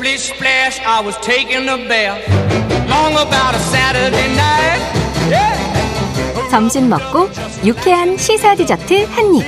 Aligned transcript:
Splish 0.00 0.32
splash, 0.32 0.80
I 0.80 1.04
was 1.04 1.14
taking 1.20 1.68
a 1.68 1.76
bath. 1.86 2.24
Long 2.88 3.12
about 3.12 3.52
a 3.54 3.58
Saturday 3.68 4.32
night. 4.32 4.80
Yeah. 5.28 6.48
점심 6.50 6.88
먹고 6.88 7.28
유쾌한 7.66 8.16
시사 8.16 8.54
디저트 8.54 9.04
한 9.10 9.34
입. 9.34 9.44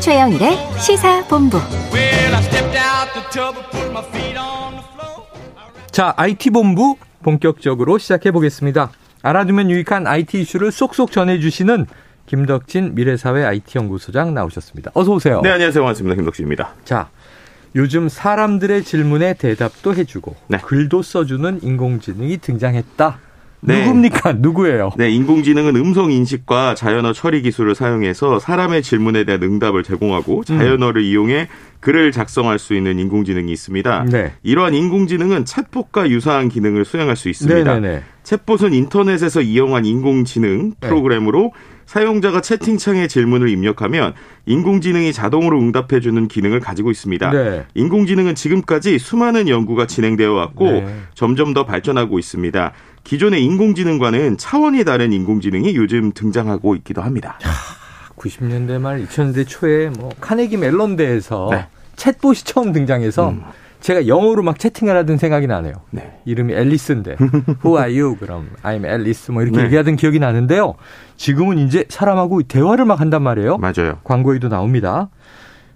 최영일의 0.00 0.56
시사 0.78 1.26
본부. 1.26 1.56
Well, 1.92 2.34
I 2.36 2.40
stepped 2.40 2.78
out 2.78 3.12
the 3.14 3.26
tub 3.32 3.58
and 3.58 3.68
put 3.72 3.90
my 3.90 4.04
feet 4.10 4.38
on 4.38 4.74
the 4.74 4.84
floor. 4.94 5.26
자, 5.90 6.14
IT 6.16 6.50
본부 6.50 6.96
본격적으로 7.24 7.98
시작해 7.98 8.30
보겠습니다. 8.30 8.92
알아두면 9.22 9.72
유익한 9.72 10.06
IT 10.06 10.42
이슈를 10.42 10.70
쏙쏙 10.70 11.10
전해주시는 11.10 11.86
김덕진 12.26 12.94
미래사회 12.94 13.44
IT 13.44 13.76
연구소장 13.76 14.34
나오셨습니다. 14.34 14.92
어서 14.94 15.10
오세요. 15.10 15.40
네, 15.42 15.50
안녕하세요. 15.50 15.82
반갑습니다. 15.82 16.14
김덕진입니다. 16.14 16.74
자, 16.84 17.08
요즘 17.76 18.08
사람들의 18.08 18.84
질문에 18.84 19.34
대답도 19.34 19.94
해주고 19.94 20.36
네. 20.48 20.58
글도 20.58 21.02
써주는 21.02 21.60
인공지능이 21.62 22.38
등장했다. 22.38 23.18
네. 23.62 23.84
누굽니까? 23.84 24.32
누구예요? 24.38 24.92
네, 24.96 25.10
인공지능은 25.10 25.76
음성 25.76 26.10
인식과 26.10 26.74
자연어 26.74 27.12
처리 27.12 27.42
기술을 27.42 27.74
사용해서 27.74 28.38
사람의 28.38 28.82
질문에 28.82 29.24
대한 29.24 29.42
응답을 29.42 29.82
제공하고 29.82 30.44
자연어를 30.44 31.02
이용해 31.02 31.48
글을 31.80 32.10
작성할 32.12 32.58
수 32.58 32.74
있는 32.74 32.98
인공지능이 32.98 33.52
있습니다. 33.52 34.06
네. 34.10 34.32
이러한 34.42 34.74
인공지능은 34.74 35.44
챗봇과 35.44 36.08
유사한 36.08 36.48
기능을 36.48 36.84
수행할 36.86 37.16
수 37.16 37.28
있습니다. 37.28 37.74
네네네. 37.74 38.02
챗봇은 38.24 38.72
인터넷에서 38.74 39.42
이용한 39.42 39.84
인공지능 39.84 40.70
네. 40.80 40.88
프로그램으로 40.88 41.52
사용자가 41.90 42.40
채팅창에 42.40 43.08
질문을 43.08 43.48
입력하면 43.48 44.14
인공지능이 44.46 45.12
자동으로 45.12 45.58
응답해주는 45.58 46.28
기능을 46.28 46.60
가지고 46.60 46.92
있습니다. 46.92 47.32
네. 47.32 47.64
인공지능은 47.74 48.36
지금까지 48.36 49.00
수많은 49.00 49.48
연구가 49.48 49.88
진행되어 49.88 50.32
왔고 50.32 50.66
네. 50.66 50.96
점점 51.14 51.52
더 51.52 51.66
발전하고 51.66 52.20
있습니다. 52.20 52.72
기존의 53.02 53.44
인공지능과는 53.44 54.38
차원이 54.38 54.84
다른 54.84 55.12
인공지능이 55.12 55.74
요즘 55.74 56.12
등장하고 56.12 56.76
있기도 56.76 57.02
합니다. 57.02 57.40
90년대 58.16 58.78
말 58.78 59.04
2000년대 59.04 59.48
초에 59.48 59.88
뭐 59.88 60.10
카네기 60.20 60.58
멜론 60.58 60.94
대에서 60.94 61.48
네. 61.50 61.66
챗봇이 61.96 62.46
처음 62.46 62.70
등장해서 62.70 63.30
음. 63.30 63.42
제가 63.80 64.06
영어로 64.06 64.42
막 64.42 64.58
채팅을 64.58 64.96
하던 64.96 65.16
생각이 65.16 65.46
나네요. 65.46 65.74
네. 65.90 66.20
이름이 66.24 66.52
앨리스인데 66.52 67.16
Who 67.64 67.78
are 67.78 68.00
you? 68.00 68.16
그럼 68.16 68.50
I'm 68.62 68.84
Alice 68.84 69.32
뭐 69.32 69.42
이렇게 69.42 69.58
네. 69.58 69.64
얘기하던 69.64 69.96
기억이 69.96 70.18
나는데요. 70.18 70.74
지금은 71.16 71.58
이제 71.58 71.84
사람하고 71.88 72.42
대화를 72.42 72.84
막 72.84 73.00
한단 73.00 73.22
말이에요. 73.22 73.58
맞아요. 73.58 73.98
광고에도 74.04 74.48
나옵니다. 74.48 75.08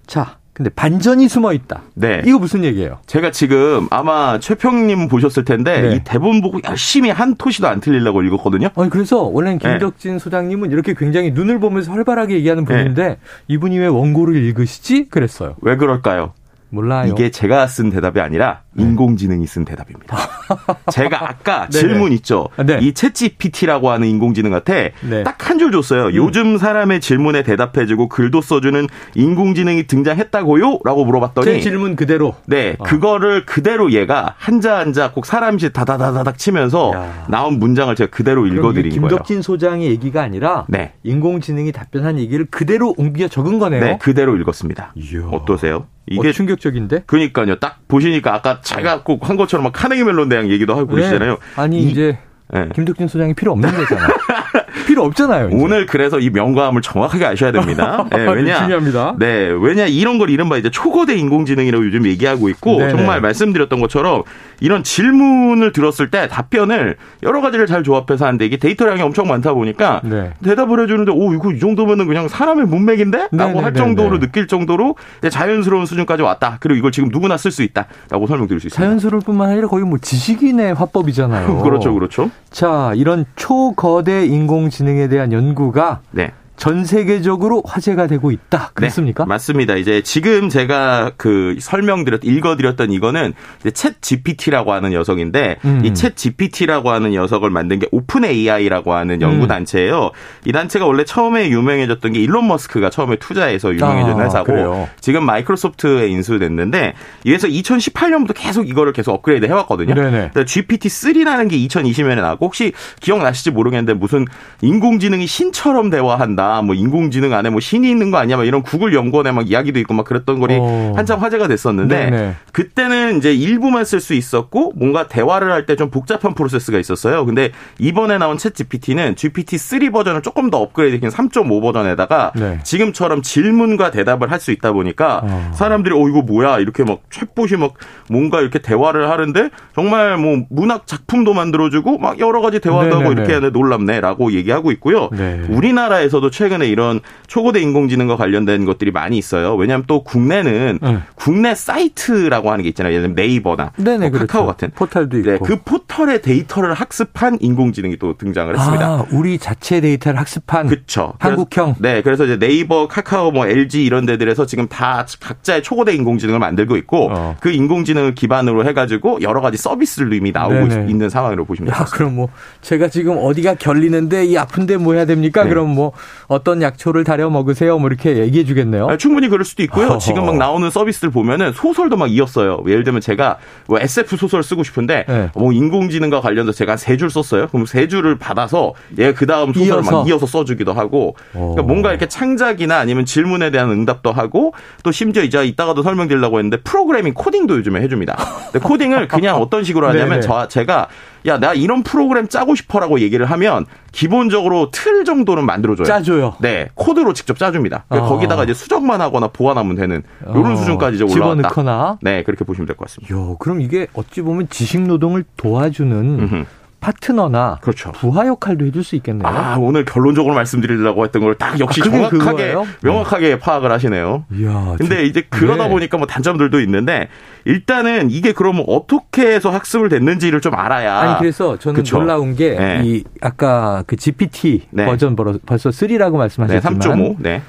자, 0.07 0.39
근데 0.55 0.71
반전이 0.71 1.29
숨어 1.29 1.53
있다. 1.53 1.83
네. 1.95 2.23
이거 2.25 2.39
무슨 2.39 2.63
얘기예요? 2.63 2.99
제가 3.07 3.33
지금 3.33 3.89
아마 3.91 4.39
최평님 4.39 5.09
보셨을 5.09 5.45
텐데 5.45 5.81
네. 5.81 5.97
이 5.97 6.01
대본 6.05 6.43
보고 6.43 6.61
열심히 6.69 7.11
한 7.11 7.35
토시도 7.35 7.67
안 7.67 7.81
틀리려고 7.81 8.23
읽었거든요. 8.23 8.69
아니 8.77 8.89
그래서 8.89 9.23
원래는 9.23 9.59
네. 9.59 9.71
김덕진 9.71 10.21
소장님은 10.21 10.71
이렇게 10.71 10.95
굉장히 10.95 11.33
눈을 11.33 11.59
보면서 11.59 11.91
활발하게 11.91 12.35
얘기하는 12.37 12.65
네. 12.65 12.77
분인데 12.77 13.19
이분이 13.49 13.79
왜 13.81 13.89
원고를 13.89 14.37
읽으시지? 14.37 15.09
그랬어요. 15.09 15.57
왜 15.61 15.77
그럴까요? 15.77 16.35
몰라요. 16.75 17.13
이게 17.13 17.31
제가 17.31 17.67
쓴 17.67 17.91
대답이 17.91 18.21
아니라 18.21 18.63
인공지능이 18.77 19.47
쓴 19.47 19.65
대답입니다. 19.65 20.17
제가 20.91 21.29
아까 21.29 21.69
네네. 21.69 21.71
질문 21.71 22.13
있죠. 22.15 22.49
네. 22.65 22.79
이 22.81 22.93
챗GPT라고 22.93 23.87
하는 23.87 24.09
인공지능한테 24.09 24.93
네. 25.09 25.19
음. 25.19 25.25
딱한 25.25 25.59
줄 25.59 25.73
줬어요. 25.73 26.15
요즘 26.15 26.59
사람의 26.59 27.01
질문에 27.01 27.43
대답해주고 27.43 28.09
글도 28.09 28.41
써주는 28.41 28.87
인공지능이 29.15 29.87
등장했다고요? 29.87 30.81
라고 30.85 31.05
물어봤더니 31.05 31.47
제 31.47 31.61
질문 31.61 31.97
그대로. 31.97 32.35
네, 32.47 32.77
어. 32.79 32.85
그거를 32.85 33.47
그대로 33.47 33.93
얘가 33.93 34.35
한자 34.39 34.79
한자 34.79 35.13
꼭 35.13 35.27
사람씩 35.27 35.73
다다다다닥 35.73 36.39
치면서 36.39 36.93
야. 36.95 37.27
나온 37.29 37.59
문장을 37.59 37.95
제가 37.95 38.11
그대로 38.11 38.47
읽어드린 38.47 38.91
거예요. 38.91 39.09
김덕진 39.09 39.43
소장의 39.43 39.89
얘기가 39.89 40.23
아니라 40.23 40.67
네. 40.69 40.93
인공지능이 41.05 41.73
답변한 41.73 42.19
얘기를 42.19 42.47
그대로 42.51 42.95
옮겨 42.99 43.29
적은 43.29 43.59
거네요. 43.59 43.81
네, 43.81 43.99
그대로 44.01 44.37
읽었습니다. 44.37 44.93
이야. 44.97 45.27
어떠세요? 45.31 45.87
이게 46.07 46.21
이게 46.21 46.33
충격적인데. 46.33 47.05
그러니까요. 47.07 47.57
딱 47.57 47.79
보시니까 47.89 48.35
아까 48.35 48.61
제가 48.63 49.03
꼭 49.03 49.29
한 49.29 49.37
것처럼 49.37 49.65
막 49.65 49.73
카네기 49.73 50.05
멜론 50.05 50.29
대학 50.29 50.49
얘기도 50.51 50.75
하고 50.75 50.87
그러시잖아요. 50.87 51.31
네. 51.33 51.39
아니 51.57 51.79
이- 51.83 51.91
이제 51.91 52.19
네. 52.53 52.69
김덕진 52.75 53.09
소장이 53.09 53.33
필요 53.35 53.53
없는 53.53 53.71
거잖아. 53.75 54.07
필요 54.87 55.03
없잖아요. 55.05 55.49
이제. 55.49 55.57
오늘 55.57 55.87
그래서 55.87 56.21
이 56.21 56.29
명과함을 56.31 56.83
정확하게 56.83 57.25
아셔야 57.25 57.53
됩니다. 57.53 58.07
네, 58.11 58.19
왜냐? 58.29 58.59
중요합니다. 58.61 59.17
네, 59.19 59.49
왜냐 59.59 59.87
이런 59.87 60.19
걸 60.19 60.29
이른바 60.31 60.59
이제 60.59 60.71
초거대 60.71 61.15
인공지능이라고 61.17 61.87
요즘 61.87 62.07
얘기하고 62.07 62.49
있고 62.51 62.79
네네. 62.79 62.91
정말 62.91 63.21
말씀드렸던 63.23 63.81
것처럼 63.81 64.25
이런 64.65 64.83
질문을 64.83 65.73
들었을 65.73 66.11
때 66.11 66.27
답변을 66.27 66.97
여러 67.23 67.43
가지를 67.43 67.67
잘 67.67 67.83
조합해서 67.83 68.25
하는데 68.25 68.47
이게 68.47 68.57
데이터량이 68.57 69.03
엄청 69.03 69.29
많다 69.29 69.53
보니까 69.53 70.01
네. 70.05 70.31
대답을 70.43 70.83
해주는데 70.83 71.13
오 71.13 71.35
이거 71.35 71.53
이 71.53 71.59
정도면은 71.59 72.07
그냥 72.07 72.29
사람의 72.29 72.65
문맥인데? 72.65 73.19
라고 73.19 73.31
네네네네. 73.37 73.61
할 73.63 73.75
정도로 73.75 74.21
느낄 74.21 74.47
정도로 74.47 74.97
자연스러운 75.31 75.85
수준까지 75.85 76.23
왔다. 76.23 76.57
그리고 76.61 76.79
이걸 76.79 76.93
지금 76.93 77.11
누구나 77.11 77.37
쓸 77.37 77.51
수 77.51 77.63
있다라고 77.63 78.27
설명드릴 78.27 78.59
수 78.59 78.69
있습니다. 78.69 78.83
자연스러울 78.83 79.23
뿐만 79.23 79.51
아니라 79.51 79.69
거의 79.69 79.85
뭐 79.85 79.99
지식인의 79.99 80.73
화법이잖아요. 80.73 81.61
그렇죠, 81.63 81.93
그렇죠. 81.93 82.31
자, 82.51 82.93
이런 82.95 83.27
초거대 83.37 84.25
인공지능에 84.25 85.09
대한 85.09 85.31
연구가 85.31 86.01
네. 86.11 86.33
전 86.57 86.85
세계적으로 86.85 87.63
화제가 87.67 88.07
되고 88.07 88.31
있다. 88.31 88.71
그렇습니까? 88.75 89.25
네, 89.25 89.29
맞습니다. 89.29 89.75
이제 89.75 90.03
지금 90.03 90.49
제가 90.49 91.13
그 91.17 91.57
설명드렸, 91.61 92.21
읽어드렸던 92.25 92.93
이거는 92.93 93.35
챗 93.65 93.95
GPT라고 94.01 94.73
하는 94.73 94.91
녀석인데 94.91 95.59
음. 95.65 95.83
이챗 95.83 96.17
GPT라고 96.17 96.91
하는 96.91 97.11
녀석을 97.11 97.51
만든 97.51 97.81
게 97.81 97.89
오픈 97.91 98.25
AI라고 98.25 98.95
하는 98.95 99.17
음. 99.17 99.21
연구 99.21 99.47
단체예요. 99.49 100.13
이 100.45 100.53
단체가 100.53 100.87
원래 100.87 101.05
처음에 101.05 101.51
유명해졌던 101.51 102.13
게 102.13 102.21
일론 102.21 102.47
머스크가 102.47 102.89
처음에 102.89 103.17
투자해서 103.17 103.75
유명해진 103.75 104.21
아, 104.21 104.25
회사고 104.25 104.45
그래요? 104.45 104.89
지금 105.01 105.25
마이크로소프트에 105.25 106.09
인수됐는데 106.09 106.95
이에서 107.25 107.49
2018년부터 107.49 108.33
계속 108.35 108.69
이거를 108.69 108.93
계속 108.93 109.13
업그레이드 109.13 109.47
해왔거든요. 109.47 109.95
네네. 109.95 110.31
GPT-3라는 110.35 111.51
게 111.51 111.57
2020년에 111.67 112.17
나왔고 112.17 112.47
혹시 112.47 112.73
기억나실지 113.01 113.51
모르겠는데 113.51 113.95
무슨 113.95 114.27
인공지능이 114.63 115.27
신처럼 115.27 115.91
대화한다. 115.91 116.44
뭐 116.63 116.75
인공지능 116.75 117.33
안에 117.35 117.51
뭐 117.51 117.61
신이 117.61 117.89
있는 117.91 118.11
거 118.11 118.19
아니야? 118.19 118.37
막 118.37 118.45
이런 118.45 118.63
구글 118.63 118.95
연구원에 118.95 119.33
막 119.33 119.49
이야기도 119.51 119.79
있고 119.81 119.95
막 119.95 120.05
그랬던 120.05 120.39
거리 120.41 120.57
어. 120.59 120.93
한참 120.97 121.21
화제가 121.21 121.49
됐었는데 121.49 122.11
네네. 122.11 122.35
그때는 122.53 123.19
이제 123.19 123.35
일부만 123.35 123.85
쓸 123.85 124.01
수 124.01 124.15
있었고 124.15 124.73
뭔가 124.77 125.09
대화를 125.09 125.51
할 125.53 125.65
때 125.67 125.75
좀 125.77 125.91
복잡한 125.91 126.35
프로세스가 126.35 126.79
있었어요. 126.79 127.25
근데 127.27 127.51
이번에 127.79 128.19
나온 128.19 128.37
챗 128.37 128.55
GPT는 128.55 129.15
GPT-3 129.17 129.93
버전을 129.93 130.23
조금 130.23 130.51
더 130.51 130.59
업그레이드된 130.59 131.11
3.5 131.11 131.61
버전에다가 131.63 132.33
네. 132.37 132.59
지금처럼 132.63 133.23
질문과 133.23 133.91
대답을 133.91 134.31
할 134.31 134.39
수 134.39 134.51
있다 134.53 134.73
보니까 134.73 135.23
어. 135.25 135.53
사람들이 135.55 135.95
어 135.95 136.07
이거 136.09 136.21
뭐야 136.23 136.59
이렇게 136.59 136.85
막 136.85 137.01
챗봇이 137.11 137.57
막 137.57 137.75
뭔가 138.11 138.41
이렇게 138.41 138.59
대화를 138.59 139.09
하는데 139.11 139.49
정말 139.75 140.19
뭐 140.19 140.43
문학 140.51 140.87
작품도 140.87 141.33
만들어주고 141.33 141.97
막 141.99 142.19
여러 142.21 142.41
가지 142.43 142.61
대화도 142.61 142.91
하고 142.91 142.99
네네네. 143.05 143.13
이렇게 143.13 143.33
하는데 143.35 143.59
놀랍네라고 143.59 144.33
얘기하고 144.33 144.71
있고요. 144.73 145.09
네. 145.13 145.41
우리나라에서도 145.49 146.31
최근에 146.35 146.67
이런 146.69 147.01
초거대 147.27 147.61
인공지능과 147.61 148.17
관련된 148.17 148.65
것들이 148.65 148.91
많이 148.91 149.17
있어요. 149.17 149.55
왜냐하면 149.55 149.85
또 149.87 150.03
국내는 150.03 150.81
네. 150.83 150.99
국내 151.15 151.55
사이트라고 151.55 152.51
하는 152.51 152.63
게 152.63 152.69
있잖아요. 152.71 152.93
예를 152.93 153.03
들면 153.09 153.15
네이버나 153.15 153.73
네네, 153.77 154.11
뭐 154.11 154.19
카카오 154.21 154.45
그렇죠. 154.45 154.47
같은 154.47 154.71
포털도 154.75 155.19
있고. 155.19 155.31
네, 155.31 155.39
그 155.43 155.57
포털의 155.63 156.23
데이터를 156.23 156.75
학습한 156.75 157.39
인공지능이 157.41 157.99
또 157.99 158.17
등장을 158.19 158.53
했습니다. 158.55 158.87
아, 158.87 159.07
우리 159.13 159.39
자체 159.39 159.81
데이터를 159.81 160.19
학습한 160.19 160.67
그렇죠. 160.67 161.15
한국형. 161.19 161.77
네, 161.79 162.03
그래서 162.03 162.25
이제 162.25 162.39
네이버, 162.39 162.89
카카오, 162.89 163.31
뭐 163.31 163.47
LG 163.47 163.85
이런 163.85 164.05
데들에서 164.07 164.47
지금 164.47 164.67
다 164.69 165.07
각자의 165.21 165.63
초거대 165.63 165.95
인공지능을 165.95 166.41
만들고 166.41 166.77
있고 166.79 167.11
어. 167.13 167.37
그 167.41 167.51
인공지능을 167.51 168.15
기반으로 168.15 168.67
해가지고 168.67 169.23
여러 169.23 169.41
가지 169.41 169.57
서비스를 169.57 170.13
이미 170.13 170.33
나오고 170.33 170.69
네네. 170.69 170.91
있는 170.91 171.09
상황으로 171.09 171.45
보시면 171.45 171.71
야, 171.71 171.75
됩니다. 171.75 171.97
그럼 171.97 172.17
뭐 172.17 172.29
제가 172.61 172.89
지금 172.89 173.19
어디가 173.19 173.55
결리는데 173.55 174.25
이 174.27 174.37
아픈데 174.37 174.79
뭐 174.79 174.95
해야 174.95 175.05
됩니까? 175.05 175.45
네. 175.45 175.51
그럼 175.51 175.75
뭐 175.75 175.93
어떤 176.29 176.63
약초를 176.63 177.05
다려 177.05 177.29
먹으세요? 177.31 177.79
뭐 177.79 177.89
이렇게 177.89 178.19
얘기해 178.19 178.45
주겠네요. 178.45 178.89
아, 178.89 178.97
충분히 178.97 179.29
그럴 179.29 179.45
수도 179.45 179.63
있고요. 179.65 179.87
어허. 179.87 179.99
지금 179.99 180.27
막 180.27 180.37
나오는 180.37 180.69
서비스를 180.71 181.11
보면은 181.11 181.53
소설도 181.53 181.97
막 181.97 182.11
이었어요. 182.11 182.63
예를 182.67 182.85
들면 182.85 183.01
제가 183.01 183.39
뭐 183.67 183.79
SF 183.79 184.17
소설 184.17 184.43
쓰고 184.43 184.63
싶은데 184.65 185.05
네. 185.09 185.31
뭐 185.35 185.53
인공지능과 185.53 186.21
관련해서 186.21 186.53
제가 186.53 186.77
세줄 186.77 187.11
썼어요. 187.11 187.49
그럼 187.49 187.67
세 187.67 187.89
줄을 187.89 188.19
받아서 188.19 188.75
얘가 188.99 189.13
그 189.13 189.27
다음 189.27 189.53
소설을 189.53 189.83
이어서. 189.83 189.99
막 189.99 190.09
이어서 190.09 190.27
써주기도 190.27 190.73
하고 190.73 191.17
그러니까 191.33 191.63
오. 191.63 191.67
뭔가 191.67 191.91
이렇게 191.91 192.07
창작이나 192.07 192.79
아니면 192.79 193.05
질문에 193.05 193.51
대한 193.51 193.71
응답도 193.71 194.13
하고 194.13 194.55
또 194.83 194.93
심지어 194.93 195.23
이제 195.23 195.45
이따가도 195.45 195.83
설명드리려고 195.83 196.39
했는데 196.39 196.59
프로그래밍 196.59 197.15
코딩도 197.15 197.57
요즘에 197.59 197.81
해줍니다. 197.83 198.17
코딩을 198.63 199.09
그냥 199.09 199.37
어떤 199.37 199.65
식으로 199.65 199.89
하냐면 199.89 200.21
네네. 200.21 200.21
저 200.23 200.49
제가 200.49 200.89
야, 201.27 201.39
나 201.39 201.55
이런 201.55 201.83
프로그램 201.83 202.29
짜고 202.29 202.55
싶어라고 202.55 203.01
얘기를 203.01 203.25
하면 203.27 203.65
기본적으로 203.93 204.71
틀 204.71 205.05
정도는 205.05 205.47
만들어줘요. 205.47 205.87
짜줘요. 205.87 206.35
네, 206.41 206.69
코드로 206.75 207.13
직접 207.15 207.39
짜줍니다. 207.39 207.85
어. 207.89 208.01
거기다가 208.09 208.45
이제 208.45 208.53
수정만 208.53 209.01
하거나 209.01 209.29
보완하면 209.29 209.77
되는 209.77 210.03
이런 210.29 210.53
어, 210.53 210.57
수준까지 210.57 210.97
이제 210.97 211.05
올라왔다. 211.05 211.49
집어넣거나. 211.49 211.99
네, 212.03 212.23
그렇게 212.25 212.45
보시면 212.45 212.67
될 212.67 212.77
것 212.77 212.89
같습니다. 212.89 213.15
요, 213.15 213.37
그럼 213.39 213.61
이게 213.61 213.87
어찌 213.95 214.21
보면 214.23 214.49
지식 214.51 214.81
노동을 214.83 215.25
도와주는 215.37 215.97
음흠. 216.21 216.45
파트너나 216.85 217.59
그렇죠. 217.63 217.93
부하 217.93 218.27
역할도 218.27 218.67
해줄 218.67 218.85
수 218.85 218.95
있겠네요. 218.97 219.27
아, 219.27 219.57
오늘 219.59 219.85
결론적으로 219.87 220.35
말씀드리려고 220.35 221.05
했던 221.05 221.23
걸 221.23 221.35
딱 221.39 221.59
역시 221.59 221.81
아, 221.81 221.85
정확하게, 221.85 222.19
그거예요? 222.19 222.67
명확하게 222.83 223.39
파악을 223.39 223.73
하시네요. 223.73 224.25
이야, 224.35 224.75
근데 224.79 224.97
저- 224.97 225.03
이제 225.03 225.23
그러다 225.31 225.65
네. 225.65 225.71
보니까 225.71 225.97
뭐 225.97 226.07
단점들도 226.07 226.61
있는데 226.61 227.09
일단은 227.47 228.11
이게 228.11 228.33
그러면 228.33 228.65
어떻게 228.69 229.27
해서 229.35 229.51
학습을 229.51 229.89
됐는지를 229.89 230.41
좀 230.43 230.55
알아야 230.55 230.99
아니 230.99 231.19
그래서 231.19 231.59
저는 231.59 231.77
그쵸. 231.77 231.99
놀라운 231.99 232.37
게 232.37 232.51
네. 232.55 232.81
이 232.85 233.05
아까 233.23 233.83
그 233.87 233.97
GPT 233.97 234.67
네. 234.71 234.85
버전 234.85 235.17
벌- 235.17 235.39
벌써 235.47 235.71
3라고 235.71 236.13
네, 236.13 236.19
말씀하셨지만 236.19 236.79
3.5. 236.79 237.17
네. 237.19 237.43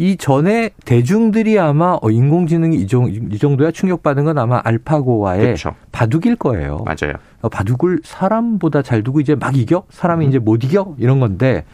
이 0.00 0.16
전에 0.16 0.70
대중들이 0.84 1.58
아마 1.58 1.98
어, 2.00 2.10
인공지능이 2.10 2.76
이, 2.76 2.86
정, 2.86 3.08
이 3.10 3.38
정 3.38 3.56
도야 3.56 3.70
충격받은 3.72 4.24
건 4.24 4.38
아마 4.38 4.60
알파고와의 4.64 5.42
그렇죠. 5.42 5.74
바둑일 5.92 6.36
거예요. 6.36 6.84
맞아요. 6.86 7.14
어, 7.40 7.48
바둑을 7.48 8.00
사람보다 8.04 8.82
잘 8.82 9.02
두고 9.02 9.20
이제 9.20 9.34
막 9.34 9.56
이겨? 9.56 9.84
사람이 9.90 10.26
이제 10.26 10.38
못 10.38 10.64
이겨? 10.64 10.94
이런 10.98 11.20
건데 11.20 11.64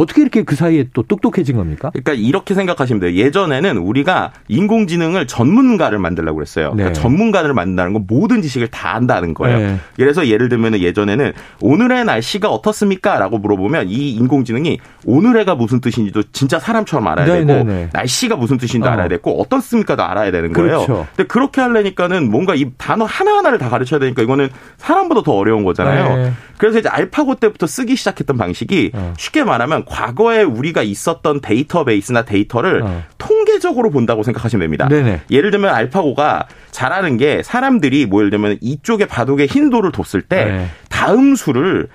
어떻게 0.00 0.22
이렇게 0.22 0.44
그 0.44 0.56
사이에 0.56 0.86
또 0.94 1.02
똑똑해진 1.02 1.56
겁니까? 1.56 1.90
그러니까 1.90 2.14
이렇게 2.14 2.54
생각하시면 2.54 3.00
돼요. 3.00 3.12
예전에는 3.12 3.76
우리가 3.76 4.32
인공지능을 4.48 5.26
전문가를 5.26 5.98
만들려고 5.98 6.36
그랬어요. 6.36 6.70
그러니까 6.70 6.94
네. 6.94 7.02
전문가를 7.02 7.52
만든다는 7.52 7.92
건 7.92 8.04
모든 8.08 8.40
지식을 8.40 8.68
다 8.68 8.94
안다는 8.94 9.34
거예요. 9.34 9.58
네. 9.58 9.76
그래서 9.96 10.26
예를 10.26 10.48
들면 10.48 10.80
예전에는 10.80 11.34
오늘의 11.60 12.06
날씨가 12.06 12.48
어떻습니까? 12.48 13.18
라고 13.18 13.36
물어보면 13.36 13.90
이 13.90 14.12
인공지능이 14.12 14.78
오늘의가 15.04 15.54
무슨 15.54 15.82
뜻인지도 15.82 16.22
진짜 16.32 16.58
사람처럼 16.58 17.06
알아야 17.06 17.26
네, 17.26 17.44
되고 17.44 17.46
네, 17.46 17.64
네. 17.64 17.88
날씨가 17.92 18.36
무슨 18.36 18.56
뜻인지도 18.56 18.88
어. 18.88 18.92
알아야 18.92 19.08
되고 19.08 19.38
어떻습니까도 19.42 20.02
알아야 20.02 20.30
되는 20.30 20.54
거예요. 20.54 20.86
그렇죠. 20.86 21.06
근데 21.14 21.28
그렇게 21.28 21.60
하려니까는 21.60 22.30
뭔가 22.30 22.54
이 22.54 22.70
단어 22.78 23.04
하나하나를 23.04 23.58
다 23.58 23.68
가르쳐야 23.68 24.00
되니까 24.00 24.22
이거는 24.22 24.48
사람보다 24.78 25.24
더 25.24 25.32
어려운 25.32 25.62
거잖아요. 25.62 26.16
네. 26.16 26.32
그래서 26.56 26.78
이제 26.78 26.88
알파고 26.90 27.36
때부터 27.36 27.66
쓰기 27.66 27.96
시작했던 27.96 28.36
방식이 28.36 28.92
어. 28.94 29.14
쉽게 29.16 29.44
말하면 29.44 29.84
과거에 29.90 30.42
우리가 30.42 30.82
있었던 30.82 31.40
데이터베이스나 31.40 32.24
데이터를 32.24 32.82
어. 32.82 33.02
통계적으로 33.18 33.90
본다고 33.90 34.22
생각하시면 34.22 34.60
됩니다. 34.60 34.88
네네. 34.88 35.22
예를 35.30 35.50
들면 35.50 35.74
알파고가 35.74 36.46
잘하는 36.70 37.16
게 37.16 37.42
사람들이 37.42 38.06
뭐 38.06 38.20
예를 38.20 38.30
들면 38.30 38.58
이쪽에 38.60 39.06
바둑에 39.06 39.46
흰도를 39.46 39.90
뒀을 39.90 40.22
때 40.22 40.44
네. 40.44 40.66
다음 40.88 41.34
수를 41.34 41.88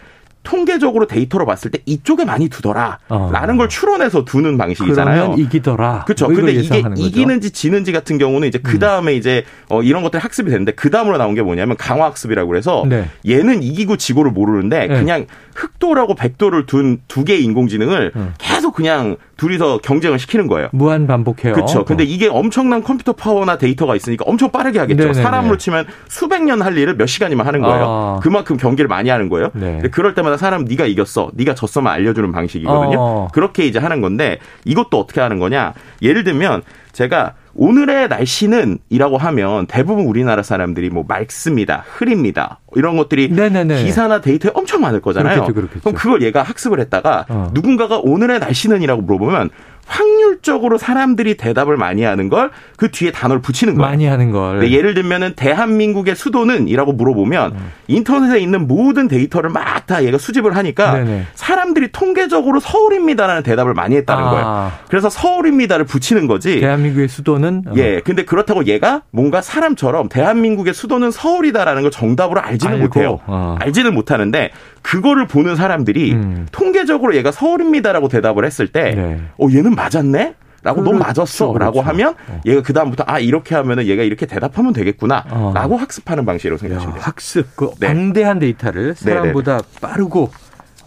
통계적으로 0.45 1.07
데이터로 1.07 1.45
봤을 1.45 1.71
때 1.71 1.79
이쪽에 1.85 2.23
많이 2.23 2.47
두더라. 2.47 2.99
어. 3.09 3.29
라는 3.33 3.57
걸 3.57 3.67
추론해서 3.67 4.23
두는 4.23 4.57
방식이잖아요. 4.57 5.35
이기더라. 5.37 6.05
그렇죠. 6.05 6.27
뭐 6.27 6.35
근데 6.35 6.53
이게 6.53 6.81
거죠. 6.81 6.87
음. 6.87 6.95
이기는지 6.97 7.51
지는지 7.51 7.91
같은 7.91 8.17
경우는 8.17 8.47
이제 8.47 8.59
그 8.59 8.79
다음에 8.79 9.13
이제 9.13 9.43
어 9.67 9.81
이런 9.81 10.03
것들 10.03 10.19
학습이 10.19 10.49
되는데 10.49 10.71
그 10.71 10.89
다음으로 10.89 11.17
나온 11.17 11.35
게 11.35 11.41
뭐냐면 11.41 11.75
강화 11.75 12.05
학습이라고 12.05 12.47
그래서 12.47 12.85
네. 12.87 13.09
얘는 13.27 13.63
이기고 13.63 13.97
지고를 13.97 14.31
모르는데 14.31 14.87
네. 14.87 14.99
그냥 14.99 15.25
흑돌하고 15.55 16.15
백돌을 16.15 16.65
둔 16.65 17.01
두 17.07 17.25
개의 17.25 17.43
인공지능을 17.43 18.11
음. 18.15 18.33
그냥 18.75 19.15
둘이서 19.37 19.79
경쟁을 19.79 20.19
시키는 20.19 20.47
거예요. 20.47 20.69
무한 20.71 21.07
반복해요. 21.07 21.53
그렇죠. 21.53 21.85
근데 21.85 22.03
이게 22.03 22.27
엄청난 22.27 22.83
컴퓨터 22.83 23.13
파워나 23.13 23.57
데이터가 23.57 23.95
있으니까 23.95 24.25
엄청 24.27 24.51
빠르게 24.51 24.79
하겠죠. 24.79 24.97
네네네. 25.03 25.23
사람으로 25.23 25.57
치면 25.57 25.85
수백 26.07 26.43
년 26.43 26.61
할 26.61 26.77
일을 26.77 26.95
몇 26.97 27.05
시간이면 27.05 27.45
하는 27.47 27.61
거예요. 27.61 27.85
아. 27.87 28.19
그만큼 28.21 28.57
경기를 28.57 28.87
많이 28.87 29.09
하는 29.09 29.29
거예요. 29.29 29.49
네. 29.53 29.81
그럴 29.91 30.13
때마다 30.13 30.37
사람 30.37 30.65
네가 30.65 30.85
이겼어, 30.85 31.31
네가 31.33 31.55
졌어만 31.55 31.93
알려주는 31.93 32.31
방식이거든요. 32.31 32.97
어. 32.99 33.27
그렇게 33.33 33.65
이제 33.65 33.79
하는 33.79 34.01
건데 34.01 34.39
이것도 34.65 34.99
어떻게 34.99 35.21
하는 35.21 35.39
거냐? 35.39 35.73
예를 36.01 36.23
들면 36.23 36.61
제가 36.95 37.33
오늘의 37.55 38.07
날씨는 38.07 38.79
이라고 38.89 39.17
하면 39.17 39.67
대부분 39.67 40.05
우리나라 40.05 40.43
사람들이 40.43 40.89
뭐 40.89 41.03
맑습니다, 41.05 41.83
흐립니다 41.85 42.59
이런 42.73 42.95
것들이 42.95 43.29
네네네. 43.29 43.83
기사나 43.83 44.21
데이터에 44.21 44.51
엄청 44.55 44.79
많을 44.79 45.01
거잖아요. 45.01 45.43
그렇겠죠, 45.43 45.53
그렇겠죠. 45.53 45.89
럼 45.89 45.93
그걸 45.93 46.21
얘가 46.21 46.41
학습을 46.41 46.79
했다가 46.79 47.25
어. 47.27 47.51
누군가가 47.53 47.97
오늘의 47.97 48.39
날씨는이라고 48.39 49.01
물어보면 49.01 49.49
확률적으로 49.85 50.77
사람들이 50.77 51.37
대답을 51.37 51.77
많이 51.77 52.03
하는 52.03 52.29
걸 52.29 52.51
그 52.77 52.91
뒤에 52.91 53.11
단어를 53.11 53.41
붙이는 53.41 53.75
거예요. 53.75 53.89
많이 53.89 54.05
하는 54.05 54.31
걸. 54.31 54.59
네, 54.59 54.71
예를 54.71 54.93
들면은 54.93 55.33
대한민국의 55.35 56.15
수도는이라고 56.15 56.93
물어보면 56.93 57.51
음. 57.53 57.71
인터넷에 57.87 58.39
있는 58.39 58.67
모든 58.67 59.07
데이터를 59.07 59.49
막 59.49 59.75
다 59.85 60.03
얘가 60.03 60.17
수집을 60.17 60.55
하니까 60.55 60.93
네네. 60.93 61.27
사람들이 61.35 61.89
통계적으로 61.91 62.59
서울입니다라는 62.59 63.43
대답을 63.43 63.75
많이 63.75 63.95
했다는 63.97 64.23
아. 64.23 64.29
거예요. 64.31 64.71
그래서 64.89 65.11
서울입니다를 65.11 65.85
붙이는 65.85 66.25
거지. 66.25 66.59
대한민국의 66.59 67.07
수도는 67.07 67.65
어, 67.67 67.73
예, 67.75 68.01
근데 68.03 68.25
그렇다고 68.25 68.65
얘가 68.65 69.03
뭔가 69.11 69.41
사람처럼 69.43 70.09
대한민국의 70.09 70.73
수도는 70.73 71.11
서울이다라는 71.11 71.83
걸 71.83 71.91
정답으로 71.91 72.41
알지는 72.41 72.77
알고, 72.77 72.85
못해요. 72.87 73.19
어. 73.27 73.57
알지는 73.59 73.93
못하는데 73.93 74.49
그거를 74.85 75.27
보는 75.27 75.55
사람들이 75.55 76.13
음. 76.13 76.47
통계적으로 76.51 77.15
얘가 77.15 77.31
서울입니다라고 77.31 78.07
대답을 78.07 78.45
했을 78.45 78.67
때, 78.67 78.93
네. 78.93 79.21
어 79.39 79.47
얘는 79.51 79.73
맞았네. 79.73 80.35
라고 80.61 80.81
너 80.81 80.91
그렇죠, 80.91 81.05
맞았어라고 81.05 81.53
그렇죠. 81.73 81.81
하면 81.81 82.15
어. 82.27 82.41
얘가 82.45 82.63
그 82.63 82.73
다음부터 82.73 83.03
아 83.05 83.19
이렇게 83.19 83.53
하면은 83.53 83.85
얘가 83.85 84.01
이렇게 84.01 84.25
대답하면 84.25 84.73
되겠구나라고 84.73 85.75
어. 85.75 85.77
학습하는 85.77 86.25
방식으로 86.25 86.55
야, 86.55 86.57
생각하시면 86.57 86.93
돼요. 86.95 87.03
학습, 87.03 87.55
그 87.55 87.69
네. 87.79 87.87
방대한 87.87 88.39
데이터를 88.39 88.95
사람보다 88.95 89.61
빠르고 89.79 90.31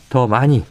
더 0.09 0.27
많이. 0.27 0.65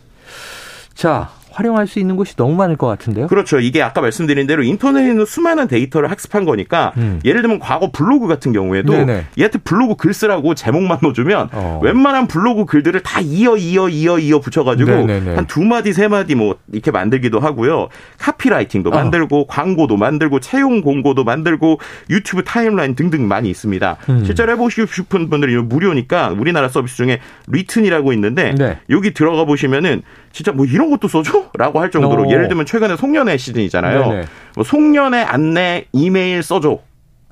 자, 0.94 1.30
활용할 1.58 1.88
수 1.88 1.98
있는 1.98 2.16
곳이 2.16 2.36
너무 2.36 2.56
많을 2.56 2.76
것 2.78 2.86
같은데요. 2.86 3.26
그렇죠. 3.28 3.60
이게 3.60 3.82
아까 3.82 4.00
말씀드린 4.00 4.46
대로 4.46 4.62
인터넷에 4.62 5.10
있는 5.10 5.26
수많은 5.26 5.68
데이터를 5.68 6.12
학습한 6.12 6.46
거니까 6.46 6.94
음. 6.98 7.20
예를 7.26 7.42
들면 7.42 7.58
과거 7.58 7.92
블로그 7.92 8.28
같은 8.28 8.54
경우에도 8.54 8.94
네네. 8.94 9.26
얘한테 9.40 9.58
블로그 9.60 9.96
글 9.96 10.14
쓰라고 10.14 10.54
제목만 10.54 11.00
넣어주면 11.02 11.50
어. 11.54 11.80
웬만한 11.84 12.28
블로그 12.28 12.66
글들을 12.66 13.02
다 13.02 13.22
이어 13.22 13.58
이어 13.58 13.90
이어 13.90 14.20
이어 14.20 14.40
붙여가지고. 14.40 14.92
한 14.92 15.48
두 15.48 15.64
마디 15.64 15.94
세 15.94 16.08
마디 16.08 16.36
뭐 16.36 16.58
이렇게 16.72 16.92
만들기도 16.92 17.40
하고요. 17.40 17.88
카피라이팅도 18.20 18.90
어. 18.90 18.94
만들고 18.94 19.48
광고도 19.48 19.98
만들고 19.98 20.40
채용 20.42 20.82
공고도 20.82 21.24
만들고 21.24 21.80
유튜브 22.10 22.44
타임라인 22.44 22.96
등등 22.96 23.28
많이 23.28 23.50
있습니다. 23.50 23.98
음. 24.10 24.26
실제로 24.26 24.52
해보시고 24.52 24.88
싶은 24.88 25.30
분들이 25.30 25.56
무료니까 25.58 26.36
우리나라 26.38 26.68
서비스 26.70 26.98
중에 26.98 27.20
뤼튼이라고 27.48 28.14
있는데 28.14 28.54
네. 28.56 28.78
여기 28.90 29.14
들어가 29.14 29.46
보시면은 29.46 30.04
진짜 30.38 30.52
뭐 30.52 30.68
이런 30.68 30.92
것도 30.92 31.08
써줘? 31.08 31.50
라고 31.56 31.80
할 31.80 31.90
정도로 31.90 32.28
오. 32.28 32.32
예를 32.32 32.48
들면 32.48 32.68
최근에 32.68 32.96
송년회 32.96 33.38
시즌이잖아요. 33.38 34.08
네네. 34.08 34.26
뭐 34.54 34.64
송년회 34.64 35.24
안내 35.24 35.86
이메일 35.94 36.44
써줘. 36.44 36.78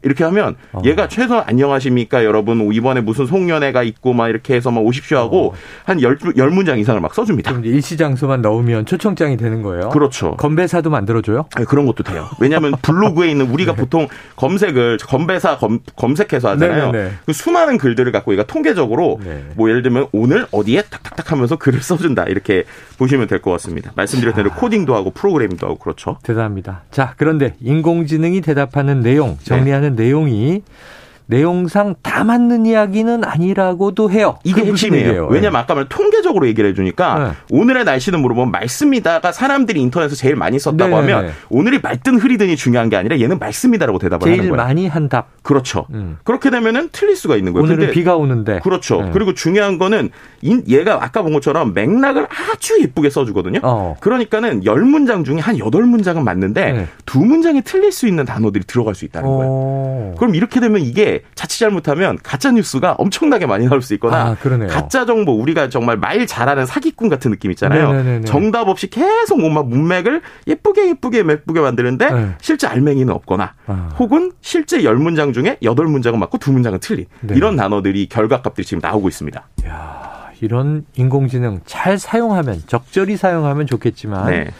이렇게 0.06 0.24
하면 0.24 0.56
어. 0.72 0.82
얘가 0.86 1.08
최소 1.08 1.36
안녕하십니까 1.40 2.24
여러분 2.24 2.72
이번에 2.72 3.02
무슨 3.02 3.26
송년회가 3.26 3.82
있고 3.84 4.14
막 4.14 4.30
이렇게 4.30 4.54
해서 4.56 4.70
막 4.72 4.82
오십시오 4.86 5.18
하고 5.18 5.48
어. 5.48 5.54
한 5.86 6.04
열 6.04 6.28
열 6.28 6.52
문장 6.52 6.80
이상을 6.80 7.02
막 7.02 7.14
써줍니다. 7.14 7.52
그럼 7.52 7.66
일시장소만 7.66 8.42
넣으면 8.42 8.86
초청장이 8.86 9.36
되는 9.36 9.64
거예요. 9.64 9.90
그렇죠. 9.90 10.36
건배사도 10.38 10.90
만들어줘요? 10.92 11.48
아니, 11.56 11.66
그런 11.66 11.88
것도 11.88 12.04
돼요. 12.04 12.28
왜냐하면 12.40 12.74
블로그에 12.84 13.30
있는 13.32 13.50
우리가 13.50 13.74
보통 13.74 14.08
검색을 14.36 14.98
검배사 15.08 15.58
검, 15.58 15.80
검색해서 15.96 16.50
하잖아요. 16.52 16.92
그 17.26 17.34
수많은 17.34 17.78
글들을 17.80 18.12
갖고 18.12 18.32
얘가 18.34 18.44
통계적으로 18.44 19.20
네. 19.24 19.44
뭐 19.56 19.70
예를 19.70 19.82
들면 19.82 20.08
오늘 20.12 20.46
어디에 20.52 20.84
탁탁탁 20.84 21.32
하면서 21.32 21.56
글을 21.56 21.82
써준다 21.82 22.26
이렇게 22.26 22.64
보시면 23.00 23.28
될 23.28 23.40
것 23.42 23.52
같습니다. 23.52 23.92
말씀드렸던 23.96 24.44
대로 24.44 24.56
코딩도 24.56 24.96
하고 24.96 25.12
프로그래밍도 25.12 25.66
하고 25.68 25.78
그렇죠. 25.78 26.18
대단합니다. 26.24 26.84
자, 26.92 27.14
그런데 27.18 27.56
인공지능이 27.60 28.42
대답하는 28.42 29.02
내용, 29.02 29.38
정리하는 29.44 29.95
네. 29.95 29.95
내용이 29.96 30.62
내용상 31.28 31.96
다 32.04 32.24
맞는 32.24 32.66
이야기는 32.66 33.24
아니라고도 33.24 34.12
해요. 34.12 34.38
이게 34.44 34.64
핵심이에요. 34.66 35.28
왜냐면 35.28 35.60
아까 35.60 35.74
말 35.74 35.88
통계적으로 35.90 36.48
얘기를 36.48 36.70
해주니까 36.70 37.20
네. 37.20 37.56
오늘의 37.58 37.84
날씨는 37.86 38.20
물어보면 38.22 38.52
맑습니다가 38.52 39.32
사람들이 39.32 39.82
인터넷에서 39.82 40.16
제일 40.16 40.36
많이 40.36 40.60
썼다고 40.60 40.96
네네네. 41.02 41.14
하면 41.14 41.32
오늘이 41.50 41.80
맑든 41.82 42.20
흐리든이 42.20 42.56
중요한 42.56 42.90
게 42.90 42.96
아니라 42.96 43.20
얘는 43.20 43.40
맑습니다라고 43.40 43.98
대답을 44.00 44.28
하는 44.28 44.38
제일 44.38 44.50
거예요. 44.50 44.64
많이 44.64 44.88
한 44.88 45.10
답. 45.10 45.28
그렇죠. 45.44 45.86
음. 45.94 46.18
그렇게 46.24 46.50
되면은 46.50 46.90
틀릴 46.92 47.16
수가 47.16 47.36
있는 47.36 47.54
거예요. 47.54 47.64
오늘은 47.64 47.80
근데 47.80 47.92
비가 47.94 48.16
오는데. 48.16 48.60
그렇죠. 48.64 49.02
네. 49.02 49.10
그리고 49.14 49.34
중요한 49.34 49.78
거는 49.78 50.10
인- 50.42 50.64
얘가 50.68 51.04
아까 51.04 51.22
본 51.22 51.34
것처럼 51.34 51.74
맥락을 51.74 52.28
아주 52.52 52.80
예쁘게 52.82 53.10
써주거든요. 53.10 53.60
어. 53.64 53.96
그러니까는 54.00 54.66
열 54.66 54.82
문장 54.82 55.24
중에 55.24 55.40
한 55.40 55.58
여덟 55.60 55.84
문장은 55.84 56.24
맞는데 56.24 56.72
네. 56.72 56.88
두 57.06 57.20
문장이 57.20 57.62
틀릴 57.62 57.92
수 57.92 58.08
있는 58.08 58.26
단어들이 58.26 58.64
들어갈 58.66 58.96
수 58.96 59.06
있다는 59.06 59.28
거예요. 59.28 59.44
어. 59.52 60.16
그럼 60.18 60.36
이렇게 60.36 60.60
되면 60.60 60.82
이게 60.82 61.15
자칫 61.36 61.60
잘못하면 61.60 62.18
가짜 62.22 62.52
뉴스가 62.52 62.94
엄청나게 62.94 63.46
많이 63.46 63.66
나올 63.66 63.82
수 63.82 63.94
있거나 63.96 64.38
아. 64.40 64.68
가짜 64.68 65.06
정보 65.06 65.34
우리가 65.34 65.70
정말 65.70 65.98
말 65.98 66.26
잘하는 66.26 66.66
사기꾼 66.66 67.10
같은 67.10 67.32
느낌 67.32 67.52
있잖아요. 67.52 67.92
네네네네. 67.92 68.26
정답 68.26 68.68
없이 68.68 68.90
계속 68.90 69.40
뭔가 69.40 69.64
문맥을 69.64 70.22
예쁘게 70.48 70.90
예쁘게 70.90 71.20
예쁘게 71.20 71.60
만드는데 71.60 72.10
네. 72.10 72.30
실제 72.42 72.68
알맹이는 72.68 73.14
없거나 73.14 73.54
아. 73.68 73.90
혹은 74.00 74.32
실제 74.42 74.84
열 74.84 74.96
문장 74.98 75.34
중에 75.34 75.58
여덟 75.64 75.88
문장은 75.88 76.20
맞고 76.20 76.38
두 76.38 76.52
문장은 76.52 76.80
틀린 76.80 77.06
네. 77.22 77.36
이런 77.36 77.56
단어들이 77.56 78.08
결과값들이 78.08 78.66
지금 78.66 78.80
나오고 78.82 79.08
있습니다. 79.10 79.48
야, 79.68 80.30
이런 80.42 80.86
인공지능 80.96 81.62
잘 81.66 81.98
사용하면 81.98 82.64
적절히 82.68 83.18
사용하면 83.18 83.68
좋겠지만 83.68 84.32
네. 84.32 84.52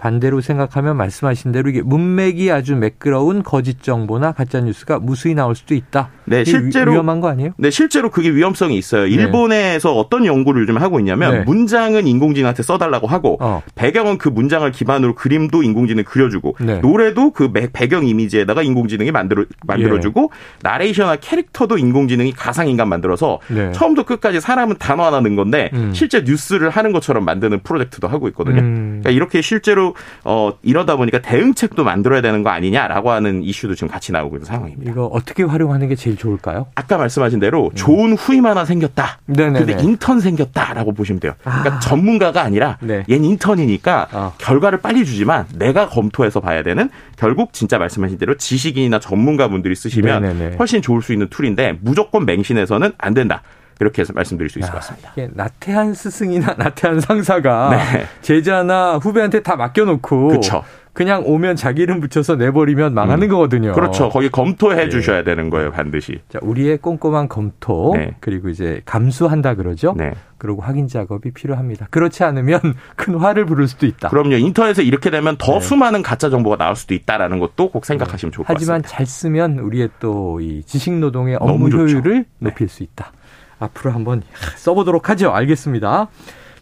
반대로 0.00 0.40
생각하면 0.40 0.96
말씀하신 0.96 1.52
대로 1.52 1.68
이게 1.68 1.82
문맥이 1.82 2.50
아주 2.50 2.74
매끄러운 2.74 3.42
거짓 3.42 3.82
정보나 3.82 4.32
가짜 4.32 4.58
뉴스가 4.60 4.98
무수히 4.98 5.34
나올 5.34 5.54
수도 5.54 5.74
있다. 5.74 6.08
네, 6.24 6.42
실제로- 6.44 6.92
위- 6.92 6.94
위험한 6.94 7.20
거 7.20 7.28
아니에요? 7.28 7.50
네, 7.58 7.70
실제로 7.70 8.10
그게 8.10 8.30
위험성이 8.30 8.78
있어요. 8.78 9.06
일본에서 9.06 9.94
어떤 9.94 10.24
연구를 10.24 10.62
요즘 10.62 10.78
하고 10.78 10.98
있냐면 11.00 11.32
네. 11.32 11.40
문장은 11.44 12.06
인공지능한테 12.06 12.62
써달라고 12.62 13.06
하고 13.08 13.36
어. 13.40 13.62
배경은 13.74 14.16
그 14.16 14.30
문장을 14.30 14.70
기반으로 14.72 15.14
그림도 15.14 15.62
인공지능이 15.62 16.04
그려주고 16.04 16.56
네. 16.60 16.78
노래도 16.80 17.30
그 17.32 17.52
배- 17.52 17.68
배경 17.70 18.06
이미지에다가 18.06 18.62
인공지능이 18.62 19.10
만들어 19.12 19.44
만들어주고 19.66 20.30
나레이션과 20.62 21.16
캐릭터도 21.16 21.76
인공지능이 21.76 22.32
가상 22.32 22.68
인간 22.68 22.88
만들어서 22.88 23.40
네. 23.48 23.70
처음부터 23.72 24.06
끝까지 24.06 24.40
사람은 24.40 24.76
단어 24.78 25.04
하나 25.04 25.20
넣은 25.20 25.36
건데 25.36 25.68
음. 25.74 25.92
실제 25.92 26.22
뉴스를 26.22 26.70
하는 26.70 26.92
것처럼 26.92 27.24
만드는 27.26 27.60
프로젝트도 27.64 28.08
하고 28.08 28.28
있거든요. 28.28 28.60
음. 28.60 29.00
그러니까 29.02 29.10
이렇게 29.10 29.42
실제로 29.42 29.89
어 30.24 30.52
이러다 30.62 30.96
보니까 30.96 31.20
대응책도 31.20 31.84
만들어야 31.84 32.20
되는 32.20 32.42
거 32.42 32.50
아니냐라고 32.50 33.10
하는 33.10 33.42
이슈도 33.42 33.74
지금 33.74 33.88
같이 33.88 34.12
나오고 34.12 34.36
있는 34.36 34.46
상황입니다. 34.46 34.90
이거 34.90 35.06
어떻게 35.06 35.42
활용하는 35.42 35.88
게 35.88 35.94
제일 35.94 36.16
좋을까요? 36.16 36.66
아까 36.74 36.96
말씀하신 36.98 37.40
대로 37.40 37.70
좋은 37.74 38.14
후임 38.14 38.46
하나 38.46 38.64
생겼다. 38.64 39.18
음. 39.26 39.34
네네네. 39.34 39.64
근데 39.64 39.82
인턴 39.82 40.20
생겼다라고 40.20 40.92
보시면 40.92 41.20
돼요. 41.20 41.34
그러니까 41.42 41.76
아. 41.76 41.78
전문가가 41.80 42.42
아니라 42.42 42.78
네. 42.80 43.04
얜 43.08 43.24
인턴이니까 43.24 44.08
아. 44.12 44.32
결과를 44.38 44.80
빨리 44.80 45.04
주지만 45.04 45.46
내가 45.56 45.88
검토해서 45.88 46.40
봐야 46.40 46.62
되는 46.62 46.90
결국 47.16 47.52
진짜 47.52 47.78
말씀하신 47.78 48.18
대로 48.18 48.36
지식인이나 48.36 49.00
전문가분들이 49.00 49.74
쓰시면 49.74 50.22
네네네. 50.22 50.56
훨씬 50.56 50.82
좋을 50.82 51.02
수 51.02 51.12
있는 51.12 51.28
툴인데 51.28 51.78
무조건 51.80 52.24
맹신해서는 52.26 52.92
안 52.98 53.14
된다. 53.14 53.42
이렇게 53.80 54.02
해서 54.02 54.12
말씀드릴 54.14 54.48
수 54.50 54.58
있을 54.58 54.70
것 54.70 54.76
같습니다. 54.78 55.10
이게 55.16 55.28
나태한 55.32 55.94
스승이나 55.94 56.54
나태한 56.58 57.00
상사가 57.00 57.70
네. 57.70 58.04
제자나 58.22 58.98
후배한테 58.98 59.42
다 59.42 59.56
맡겨놓고 59.56 60.28
그쵸. 60.28 60.62
그냥 60.92 61.22
오면 61.24 61.54
자기 61.54 61.82
이름 61.82 62.00
붙여서 62.00 62.34
내버리면 62.34 62.94
망하는 62.94 63.28
거거든요. 63.28 63.72
그렇죠. 63.72 64.08
거기 64.08 64.28
검토해 64.28 64.86
예. 64.86 64.88
주셔야 64.88 65.22
되는 65.22 65.48
거예요, 65.48 65.70
반드시. 65.70 66.20
자, 66.28 66.40
우리의 66.42 66.78
꼼꼼한 66.78 67.28
검토 67.28 67.92
네. 67.96 68.16
그리고 68.18 68.48
이제 68.48 68.82
감수한다 68.86 69.54
그러죠. 69.54 69.94
네. 69.96 70.10
그리고 70.36 70.60
확인 70.60 70.88
작업이 70.88 71.30
필요합니다. 71.30 71.86
그렇지 71.90 72.24
않으면 72.24 72.60
큰 72.96 73.14
화를 73.14 73.46
부를 73.46 73.68
수도 73.68 73.86
있다. 73.86 74.08
그럼요. 74.08 74.34
인터넷에 74.34 74.82
이렇게 74.82 75.10
되면 75.10 75.36
더 75.38 75.54
네. 75.54 75.60
수많은 75.60 76.02
가짜 76.02 76.28
정보가 76.28 76.56
나올 76.56 76.74
수도 76.74 76.92
있다라는 76.92 77.38
것도 77.38 77.70
꼭 77.70 77.86
생각하시면 77.86 78.32
좋을 78.32 78.44
것 78.44 78.52
하지만 78.52 78.82
같습니다. 78.82 78.88
잘 78.88 79.06
쓰면 79.06 79.58
우리의 79.60 79.90
또 80.00 80.38
이 80.40 80.62
지식 80.66 80.92
노동의 80.94 81.36
업무. 81.38 81.68
효율을 81.68 82.24
네. 82.40 82.50
높일 82.50 82.68
수 82.68 82.82
있다. 82.82 83.12
앞으로 83.60 83.92
한번 83.92 84.22
써보도록 84.56 85.08
하죠. 85.10 85.32
알겠습니다. 85.32 86.08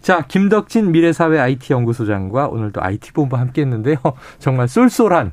자, 0.01 0.25
김덕진 0.29 0.93
미래사회 0.93 1.39
IT연구소장과 1.39 2.49
오늘도 2.49 2.83
IT본부 2.83 3.37
함께 3.37 3.63
했는데요. 3.63 3.97
정말 4.39 4.69
쏠쏠한 4.69 5.33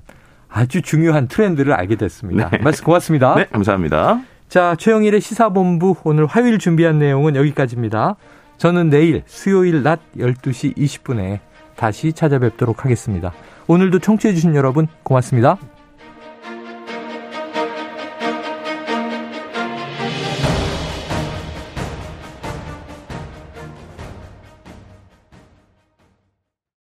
아주 0.50 0.82
중요한 0.82 1.28
트렌드를 1.28 1.74
알게 1.74 1.96
됐습니다. 1.98 2.50
네. 2.50 2.60
말씀 2.60 2.86
고맙습니다. 2.86 3.36
네, 3.36 3.46
감사합니다. 3.52 4.22
자, 4.48 4.76
최영일의 4.78 5.20
시사본부 5.22 5.96
오늘 6.04 6.26
화요일 6.26 6.60
준비한 6.60 7.00
내용은 7.00 7.36
여기까지입니다. 7.36 8.16
저는 8.58 8.90
내일 8.90 9.24
수요일 9.26 9.84
낮 9.84 10.00
12시 10.18 10.78
20분에 10.78 11.40
다시 11.76 12.14
찾아뵙도록 12.14 12.86
하겠습니다. 12.86 13.34
오늘도 13.68 14.00
청취해주신 14.00 14.56
여러분 14.56 14.88
고맙습니다. 15.04 15.58